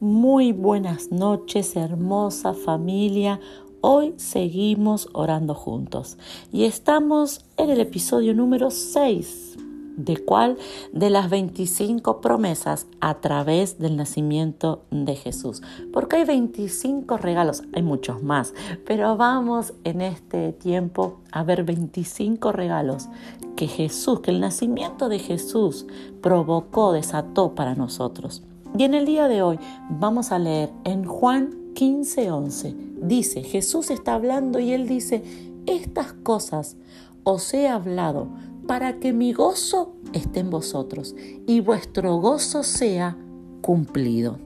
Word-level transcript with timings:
buenas 0.00 1.12
noches, 1.12 1.76
hermosa 1.76 2.54
familia. 2.54 3.38
Hoy 3.82 4.14
seguimos 4.16 5.10
orando 5.12 5.54
juntos 5.54 6.16
y 6.50 6.64
estamos 6.64 7.44
en 7.58 7.68
el 7.68 7.80
episodio 7.80 8.32
número 8.32 8.70
6, 8.70 9.58
de 9.98 10.16
cuál 10.16 10.56
de 10.94 11.10
las 11.10 11.28
25 11.28 12.22
promesas 12.22 12.86
a 13.00 13.20
través 13.20 13.78
del 13.78 13.96
nacimiento 13.96 14.84
de 14.90 15.16
Jesús. 15.16 15.60
Porque 15.92 16.16
hay 16.16 16.24
25 16.24 17.18
regalos, 17.18 17.62
hay 17.74 17.82
muchos 17.82 18.22
más, 18.22 18.54
pero 18.86 19.18
vamos 19.18 19.74
en 19.84 20.00
este 20.00 20.52
tiempo 20.52 21.20
a 21.30 21.42
ver 21.42 21.64
25 21.64 22.52
regalos 22.52 23.08
que 23.54 23.66
Jesús, 23.66 24.20
que 24.20 24.30
el 24.30 24.40
nacimiento 24.40 25.10
de 25.10 25.18
Jesús 25.18 25.86
provocó, 26.22 26.92
desató 26.92 27.54
para 27.54 27.74
nosotros. 27.74 28.42
Y 28.78 28.84
en 28.84 28.94
el 28.94 29.06
día 29.06 29.28
de 29.28 29.42
hoy 29.42 29.58
vamos 29.88 30.32
a 30.32 30.38
leer 30.38 30.70
en 30.84 31.04
Juan 31.04 31.50
15:11. 31.74 32.74
Dice, 33.02 33.42
Jesús 33.42 33.90
está 33.90 34.14
hablando 34.14 34.60
y 34.60 34.72
él 34.72 34.86
dice, 34.86 35.22
estas 35.66 36.12
cosas 36.12 36.76
os 37.24 37.52
he 37.54 37.68
hablado 37.68 38.28
para 38.66 38.98
que 39.00 39.12
mi 39.12 39.32
gozo 39.32 39.94
esté 40.12 40.40
en 40.40 40.50
vosotros 40.50 41.14
y 41.46 41.60
vuestro 41.60 42.16
gozo 42.16 42.62
sea 42.62 43.16
cumplido. 43.62 44.38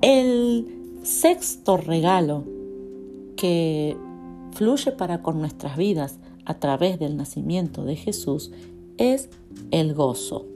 El 0.00 0.98
sexto 1.02 1.76
regalo 1.76 2.44
que 3.36 3.96
fluye 4.52 4.92
para 4.92 5.22
con 5.22 5.38
nuestras 5.38 5.76
vidas 5.76 6.18
a 6.44 6.54
través 6.54 6.98
del 6.98 7.16
nacimiento 7.16 7.84
de 7.84 7.96
Jesús 7.96 8.52
es 8.96 9.28
el 9.70 9.94
gozo. 9.94 10.46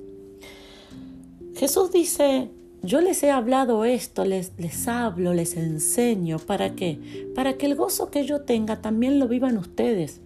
Jesús 1.57 1.93
dice, 1.93 2.51
yo 2.83 3.01
les 3.01 3.23
he 3.23 3.31
hablado 3.31 3.85
esto, 3.85 4.25
les, 4.25 4.53
les 4.57 4.89
hablo, 4.89 5.35
les 5.35 5.57
enseño, 5.57 6.39
¿para 6.39 6.75
qué? 6.75 7.29
Para 7.35 7.59
que 7.59 7.67
el 7.67 7.75
gozo 7.75 8.11
que 8.11 8.25
yo 8.25 8.43
tenga 8.43 8.81
también 8.81 9.19
lo 9.19 9.29
vivan 9.29 9.59
ustedes. 9.59 10.21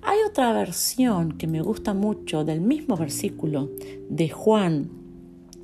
Hay 0.00 0.18
otra 0.28 0.52
versión 0.52 1.38
que 1.38 1.46
me 1.46 1.62
gusta 1.62 1.94
mucho 1.94 2.44
del 2.44 2.60
mismo 2.60 2.96
versículo 2.96 3.70
de 4.08 4.30
Juan 4.30 4.90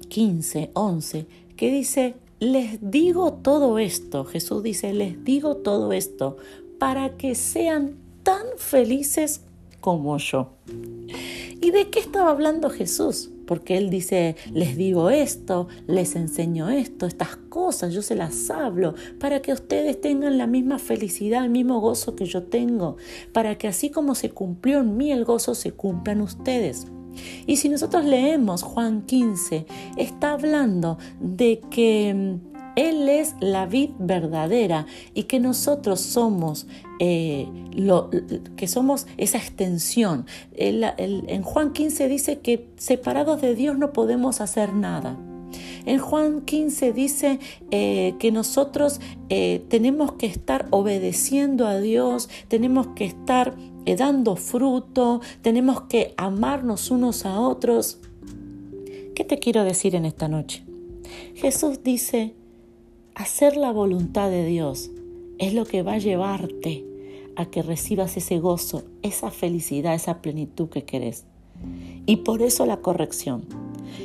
15, 0.08 0.70
11, 0.74 1.26
que 1.56 1.72
dice, 1.72 2.14
les 2.38 2.78
digo 2.80 3.32
todo 3.32 3.78
esto, 3.78 4.24
Jesús 4.24 4.62
dice, 4.62 4.92
les 4.92 5.24
digo 5.24 5.56
todo 5.56 5.92
esto, 5.92 6.36
para 6.78 7.16
que 7.16 7.34
sean 7.34 7.96
tan 8.22 8.44
felices 8.56 9.42
como 9.80 10.18
yo. 10.18 10.50
¿Y 11.68 11.70
de 11.70 11.90
qué 11.90 12.00
estaba 12.00 12.30
hablando 12.30 12.70
Jesús? 12.70 13.30
Porque 13.44 13.76
Él 13.76 13.90
dice, 13.90 14.36
les 14.54 14.74
digo 14.78 15.10
esto, 15.10 15.68
les 15.86 16.16
enseño 16.16 16.70
esto, 16.70 17.04
estas 17.04 17.36
cosas, 17.36 17.92
yo 17.92 18.00
se 18.00 18.14
las 18.14 18.48
hablo, 18.48 18.94
para 19.20 19.42
que 19.42 19.52
ustedes 19.52 20.00
tengan 20.00 20.38
la 20.38 20.46
misma 20.46 20.78
felicidad, 20.78 21.44
el 21.44 21.50
mismo 21.50 21.78
gozo 21.78 22.16
que 22.16 22.24
yo 22.24 22.44
tengo, 22.44 22.96
para 23.34 23.58
que 23.58 23.68
así 23.68 23.90
como 23.90 24.14
se 24.14 24.30
cumplió 24.30 24.78
en 24.78 24.96
mí 24.96 25.12
el 25.12 25.26
gozo, 25.26 25.54
se 25.54 25.72
cumplan 25.72 26.22
ustedes. 26.22 26.86
Y 27.46 27.56
si 27.56 27.68
nosotros 27.68 28.06
leemos 28.06 28.62
Juan 28.62 29.02
15, 29.02 29.66
está 29.98 30.32
hablando 30.32 30.96
de 31.20 31.60
que 31.70 32.14
mm, 32.14 32.57
él 32.78 33.08
es 33.08 33.34
la 33.40 33.66
vid 33.66 33.90
verdadera 33.98 34.86
y 35.12 35.24
que 35.24 35.40
nosotros 35.40 36.00
somos, 36.00 36.68
eh, 37.00 37.48
lo, 37.72 38.08
que 38.56 38.68
somos 38.68 39.08
esa 39.16 39.38
extensión. 39.38 40.26
en 40.54 41.42
Juan 41.42 41.72
15 41.72 42.06
dice 42.06 42.38
que 42.38 42.68
separados 42.76 43.40
de 43.40 43.56
Dios 43.56 43.76
no 43.76 43.92
podemos 43.92 44.40
hacer 44.40 44.74
nada. 44.74 45.18
En 45.86 45.98
Juan 45.98 46.42
15 46.42 46.92
dice 46.92 47.40
eh, 47.72 48.14
que 48.20 48.30
nosotros 48.30 49.00
eh, 49.28 49.64
tenemos 49.68 50.12
que 50.12 50.26
estar 50.26 50.68
obedeciendo 50.70 51.66
a 51.66 51.80
Dios, 51.80 52.28
tenemos 52.46 52.88
que 52.94 53.06
estar 53.06 53.56
dando 53.96 54.36
fruto, 54.36 55.22
tenemos 55.42 55.80
que 55.82 56.14
amarnos 56.16 56.92
unos 56.92 57.24
a 57.26 57.40
otros. 57.40 57.98
¿Qué 59.16 59.24
te 59.24 59.38
quiero 59.38 59.64
decir 59.64 59.96
en 59.96 60.04
esta 60.04 60.28
noche? 60.28 60.62
Jesús 61.34 61.82
dice 61.82 62.34
Hacer 63.18 63.56
la 63.56 63.72
voluntad 63.72 64.30
de 64.30 64.46
Dios 64.46 64.92
es 65.38 65.52
lo 65.52 65.64
que 65.64 65.82
va 65.82 65.94
a 65.94 65.98
llevarte 65.98 66.84
a 67.34 67.46
que 67.46 67.62
recibas 67.62 68.16
ese 68.16 68.38
gozo, 68.38 68.84
esa 69.02 69.32
felicidad, 69.32 69.96
esa 69.96 70.22
plenitud 70.22 70.68
que 70.68 70.84
querés. 70.84 71.24
Y 72.06 72.18
por 72.18 72.42
eso 72.42 72.64
la 72.64 72.76
corrección. 72.76 73.44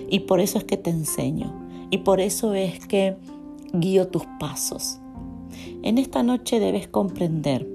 Y 0.09 0.21
por 0.21 0.39
eso 0.39 0.57
es 0.57 0.63
que 0.63 0.77
te 0.77 0.89
enseño. 0.89 1.53
Y 1.91 1.99
por 1.99 2.21
eso 2.21 2.55
es 2.55 2.87
que 2.87 3.15
guío 3.71 4.07
tus 4.07 4.23
pasos. 4.39 4.97
En 5.83 5.99
esta 5.99 6.23
noche 6.23 6.59
debes 6.59 6.87
comprender 6.87 7.67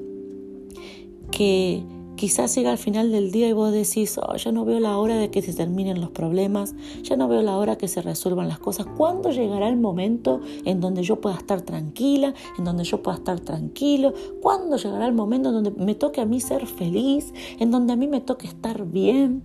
que 1.30 1.84
Quizás 2.18 2.52
llega 2.56 2.72
al 2.72 2.78
final 2.78 3.12
del 3.12 3.30
día 3.30 3.48
y 3.48 3.52
vos 3.52 3.72
decís, 3.72 4.18
oh, 4.18 4.34
ya 4.34 4.50
no 4.50 4.64
veo 4.64 4.80
la 4.80 4.98
hora 4.98 5.14
de 5.14 5.30
que 5.30 5.40
se 5.40 5.54
terminen 5.54 6.00
los 6.00 6.10
problemas, 6.10 6.74
ya 7.00 7.16
no 7.16 7.28
veo 7.28 7.42
la 7.42 7.56
hora 7.56 7.78
que 7.78 7.86
se 7.86 8.02
resuelvan 8.02 8.48
las 8.48 8.58
cosas. 8.58 8.86
¿Cuándo 8.96 9.30
llegará 9.30 9.68
el 9.68 9.76
momento 9.76 10.40
en 10.64 10.80
donde 10.80 11.04
yo 11.04 11.20
pueda 11.20 11.36
estar 11.36 11.62
tranquila, 11.62 12.34
en 12.58 12.64
donde 12.64 12.82
yo 12.82 13.04
pueda 13.04 13.18
estar 13.18 13.38
tranquilo? 13.38 14.14
¿Cuándo 14.42 14.76
llegará 14.76 15.06
el 15.06 15.12
momento 15.12 15.50
en 15.50 15.62
donde 15.62 15.70
me 15.70 15.94
toque 15.94 16.20
a 16.20 16.24
mí 16.24 16.40
ser 16.40 16.66
feliz, 16.66 17.32
en 17.60 17.70
donde 17.70 17.92
a 17.92 17.96
mí 17.96 18.08
me 18.08 18.20
toque 18.20 18.48
estar 18.48 18.84
bien? 18.84 19.44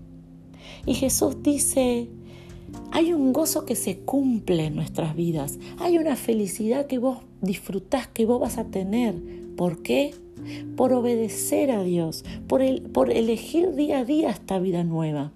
Y 0.88 0.96
Jesús 0.96 1.44
dice, 1.44 2.10
hay 2.90 3.14
un 3.14 3.34
gozo 3.34 3.66
que 3.66 3.76
se 3.76 4.00
cumple 4.00 4.66
en 4.66 4.76
nuestras 4.76 5.16
vidas, 5.16 5.60
hay 5.78 6.00
una 6.00 6.16
felicidad 6.16 6.88
que 6.88 6.98
vos 6.98 7.20
disfrutás, 7.40 8.08
que 8.08 8.26
vos 8.26 8.42
vas 8.42 8.58
a 8.58 8.64
tener. 8.64 9.14
¿Por 9.56 9.84
qué? 9.84 10.16
Por 10.76 10.94
obedecer 10.94 11.72
a 11.72 11.84
Dios, 11.84 12.24
por, 12.48 12.62
el, 12.62 12.82
por 12.82 13.12
elegir 13.12 13.74
día 13.76 14.00
a 14.00 14.06
día 14.06 14.30
esta 14.30 14.60
vida 14.60 14.84
nueva. 14.84 15.32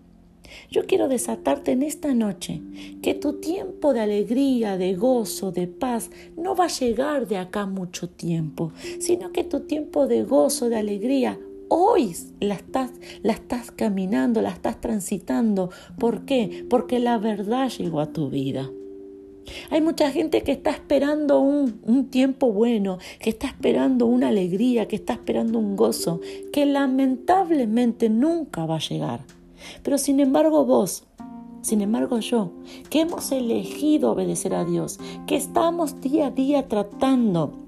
Yo 0.72 0.86
quiero 0.86 1.08
desatarte 1.08 1.72
en 1.72 1.84
esta 1.84 2.14
noche 2.14 2.62
que 3.02 3.14
tu 3.14 3.34
tiempo 3.34 3.94
de 3.94 4.02
alegría, 4.02 4.78
de 4.78 4.96
gozo, 4.96 5.52
de 5.52 5.68
paz 5.68 6.10
no 6.36 6.56
va 6.56 6.66
a 6.66 6.80
llegar 6.80 7.28
de 7.28 7.38
acá 7.38 7.66
mucho 7.66 8.10
tiempo, 8.10 8.72
sino 9.00 9.32
que 9.32 9.44
tu 9.44 9.62
tiempo 9.62 10.08
de 10.08 10.24
gozo, 10.24 10.70
de 10.70 10.78
alegría, 10.78 11.40
hoy 11.70 12.16
la 12.40 12.56
estás, 12.56 12.92
la 13.24 13.34
estás 13.34 13.72
caminando, 13.72 14.42
la 14.42 14.50
estás 14.50 14.80
transitando. 14.80 15.70
¿Por 16.00 16.26
qué? 16.26 16.66
Porque 16.70 17.00
la 17.00 17.18
verdad 17.18 17.70
llegó 17.70 18.00
a 18.00 18.14
tu 18.14 18.30
vida. 18.30 18.70
Hay 19.70 19.82
mucha 19.82 20.12
gente 20.12 20.42
que 20.44 20.52
está 20.52 20.72
esperando 20.72 21.40
un, 21.40 22.08
tiempo 22.10 22.52
bueno, 22.52 22.98
que 23.20 23.30
está 23.30 23.48
esperando 23.48 24.06
una 24.06 24.30
alegría, 24.30 24.88
que 24.88 24.96
está 24.96 25.14
esperando 25.14 25.60
un 25.60 25.76
gozo, 25.76 26.22
que 26.52 26.66
lamentablemente 26.66 28.10
nunca 28.10 28.66
va 28.66 28.76
a 28.76 28.80
llegar. 28.80 29.22
Pero 29.84 29.98
sin 29.98 30.20
embargo 30.20 30.66
vos, 30.66 31.04
sin 31.62 31.82
embargo 31.82 32.20
yo, 32.20 32.52
que 32.90 33.02
hemos 33.02 33.32
elegido 33.32 34.12
obedecer 34.12 34.54
a 34.54 34.66
Dios, 34.66 35.00
que 35.26 35.36
estamos 35.36 36.00
día 36.02 36.28
a 36.28 36.32
día 36.32 36.68
tratando 36.68 37.67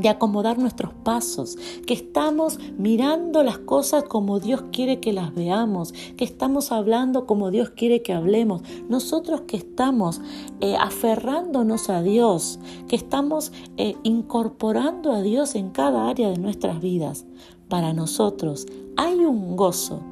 de 0.00 0.08
acomodar 0.08 0.58
nuestros 0.58 0.92
pasos, 0.92 1.56
que 1.86 1.94
estamos 1.94 2.58
mirando 2.78 3.42
las 3.42 3.58
cosas 3.58 4.04
como 4.04 4.40
Dios 4.40 4.64
quiere 4.72 5.00
que 5.00 5.12
las 5.12 5.34
veamos, 5.34 5.92
que 6.16 6.24
estamos 6.24 6.72
hablando 6.72 7.26
como 7.26 7.50
Dios 7.50 7.70
quiere 7.70 8.02
que 8.02 8.12
hablemos, 8.12 8.62
nosotros 8.88 9.42
que 9.42 9.56
estamos 9.56 10.20
eh, 10.60 10.76
aferrándonos 10.78 11.88
a 11.90 12.02
Dios, 12.02 12.58
que 12.88 12.96
estamos 12.96 13.52
eh, 13.76 13.96
incorporando 14.02 15.12
a 15.12 15.22
Dios 15.22 15.54
en 15.54 15.70
cada 15.70 16.08
área 16.08 16.30
de 16.30 16.38
nuestras 16.38 16.80
vidas, 16.80 17.26
para 17.68 17.92
nosotros 17.92 18.66
hay 18.96 19.24
un 19.24 19.56
gozo, 19.56 20.02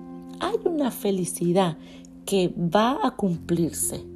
hay 0.41 0.57
una 0.65 0.91
felicidad 0.91 1.79
que 2.27 2.53
va 2.57 2.99
a 3.03 3.13
cumplirse 3.13 4.14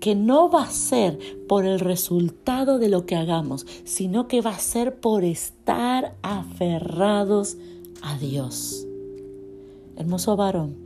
que 0.00 0.14
no 0.14 0.50
va 0.50 0.64
a 0.64 0.70
ser 0.70 1.18
por 1.48 1.64
el 1.64 1.80
resultado 1.80 2.78
de 2.78 2.88
lo 2.88 3.06
que 3.06 3.16
hagamos, 3.16 3.66
sino 3.84 4.28
que 4.28 4.40
va 4.40 4.50
a 4.50 4.58
ser 4.58 5.00
por 5.00 5.24
estar 5.24 6.14
aferrados 6.22 7.56
a 8.02 8.18
Dios. 8.18 8.86
Hermoso 9.96 10.36
varón, 10.36 10.76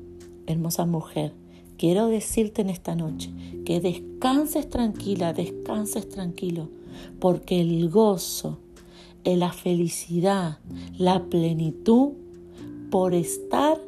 hermosa 0.47 0.87
mujer, 0.87 1.32
quiero 1.76 2.06
decirte 2.06 2.62
en 2.62 2.70
esta 2.70 2.94
noche 2.94 3.31
que 3.64 3.81
descanses 3.81 4.69
tranquila, 4.69 5.32
descanses 5.32 6.08
tranquilo, 6.08 6.69
porque 7.20 7.61
el 7.61 7.91
gozo, 7.91 8.58
la 9.25 9.53
felicidad, 9.53 10.58
la 10.97 11.25
plenitud, 11.25 12.12
por 12.91 13.15
estar 13.15 13.81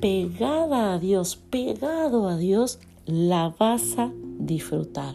pegada 0.00 0.94
a 0.94 0.98
Dios, 0.98 1.40
pegado 1.50 2.28
a 2.28 2.36
Dios, 2.36 2.78
la 3.06 3.54
vas 3.58 3.98
a 3.98 4.12
disfrutar. 4.38 5.14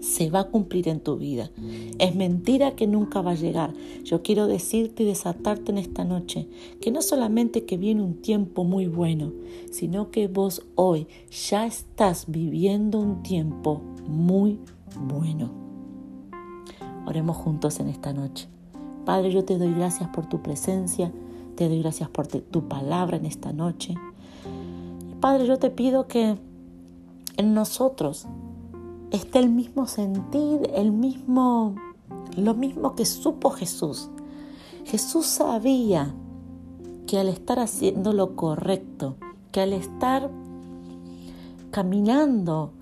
Se 0.00 0.30
va 0.30 0.40
a 0.40 0.44
cumplir 0.44 0.88
en 0.88 1.00
tu 1.00 1.18
vida. 1.18 1.50
Es 1.98 2.14
mentira 2.14 2.74
que 2.74 2.86
nunca 2.86 3.20
va 3.20 3.32
a 3.32 3.34
llegar. 3.34 3.74
Yo 4.02 4.22
quiero 4.22 4.46
decirte 4.46 5.02
y 5.02 5.06
desatarte 5.06 5.72
en 5.72 5.78
esta 5.78 6.04
noche 6.04 6.48
que 6.80 6.90
no 6.90 7.02
solamente 7.02 7.66
que 7.66 7.76
viene 7.76 8.02
un 8.02 8.14
tiempo 8.22 8.64
muy 8.64 8.86
bueno, 8.86 9.32
sino 9.70 10.10
que 10.10 10.26
vos 10.26 10.62
hoy 10.74 11.06
ya 11.50 11.66
estás 11.66 12.24
viviendo 12.28 12.98
un 12.98 13.22
tiempo 13.22 13.82
muy 14.08 14.58
bueno. 14.98 15.50
Oremos 17.06 17.36
juntos 17.36 17.78
en 17.78 17.88
esta 17.88 18.14
noche. 18.14 18.48
Padre, 19.04 19.30
yo 19.30 19.44
te 19.44 19.58
doy 19.58 19.72
gracias 19.74 20.08
por 20.10 20.26
tu 20.26 20.42
presencia, 20.42 21.12
te 21.56 21.68
doy 21.68 21.80
gracias 21.80 22.08
por 22.08 22.26
tu 22.26 22.68
palabra 22.68 23.18
en 23.18 23.26
esta 23.26 23.52
noche. 23.52 23.94
Padre, 25.20 25.46
yo 25.46 25.58
te 25.58 25.70
pido 25.70 26.06
que 26.06 26.38
en 27.40 27.54
nosotros 27.54 28.26
esté 29.10 29.38
el 29.38 29.48
mismo 29.48 29.86
sentir, 29.86 30.70
el 30.74 30.92
mismo, 30.92 31.74
lo 32.36 32.54
mismo 32.54 32.94
que 32.94 33.06
supo 33.06 33.50
Jesús. 33.50 34.10
Jesús 34.84 35.26
sabía 35.26 36.14
que 37.06 37.18
al 37.18 37.28
estar 37.28 37.58
haciendo 37.58 38.12
lo 38.12 38.36
correcto, 38.36 39.16
que 39.52 39.62
al 39.62 39.72
estar 39.72 40.30
caminando 41.70 42.72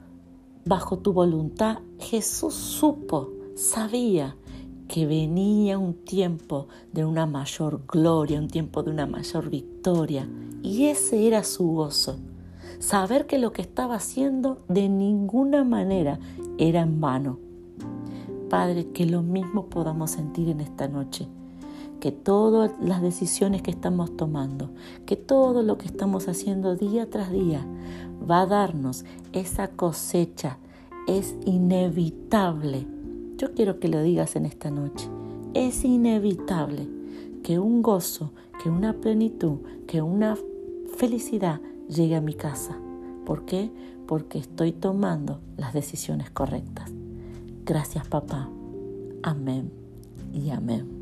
bajo 0.65 0.99
tu 0.99 1.13
voluntad, 1.13 1.79
Jesús 2.01 2.55
supo, 2.55 3.31
sabía 3.55 4.37
que 4.89 5.07
venía 5.07 5.79
un 5.79 5.95
tiempo 5.95 6.67
de 6.93 7.05
una 7.05 7.27
mayor 7.27 7.83
gloria, 7.87 8.41
un 8.41 8.49
tiempo 8.49 8.83
de 8.83 8.91
una 8.91 9.07
mayor 9.07 9.51
victoria. 9.51 10.29
Y 10.63 10.87
ese 10.87 11.29
era 11.29 11.45
su 11.45 11.69
gozo. 11.69 12.17
Saber 12.79 13.27
que 13.27 13.39
lo 13.39 13.53
que 13.53 13.63
estaba 13.63 13.97
haciendo 13.97 14.59
de 14.69 14.89
ninguna 14.89 15.65
manera 15.65 16.19
era 16.59 16.81
en 16.81 17.01
vano. 17.01 17.39
Padre, 18.49 18.89
que 18.89 19.07
lo 19.07 19.23
mismo 19.23 19.67
podamos 19.67 20.13
sentir 20.13 20.49
en 20.49 20.61
esta 20.61 20.89
noche 20.89 21.29
que 22.01 22.13
todas 22.13 22.71
las 22.81 23.03
decisiones 23.03 23.63
que 23.63 23.71
estamos 23.71 24.17
tomando, 24.17 24.71
que 25.05 25.17
todo 25.17 25.63
lo 25.63 25.79
que 25.79 25.87
estamos 25.87 26.29
haciendo 26.29 26.77
día 26.77 27.11
tras 27.11 27.31
día 27.31 27.67
va 28.29 28.43
a 28.43 28.47
darnos 28.47 29.05
esa 29.33 29.69
cosecha, 29.69 30.59
es 31.07 31.35
inevitable. 31.45 32.87
Yo 33.37 33.55
quiero 33.55 33.81
que 33.81 33.89
lo 33.89 34.03
digas 34.03 34.37
en 34.37 34.47
esta 34.47 34.71
noche. 34.71 35.09
Es 35.55 35.85
inevitable 35.85 36.89
que 37.43 37.59
un 37.59 37.83
gozo, 37.83 38.33
que 38.63 38.69
una 38.69 38.93
plenitud, 38.93 39.59
que 39.87 40.03
una 40.03 40.37
felicidad 40.97 41.61
llegue 41.89 42.17
a 42.17 42.21
mi 42.21 42.35
casa. 42.35 42.77
¿Por 43.25 43.45
qué? 43.45 43.71
Porque 44.07 44.39
estoy 44.39 44.73
tomando 44.73 45.41
las 45.57 45.73
decisiones 45.73 46.31
correctas. 46.31 46.91
Gracias 47.65 48.07
papá. 48.09 48.49
Amén 49.23 49.71
y 50.33 50.51
amén. 50.51 50.98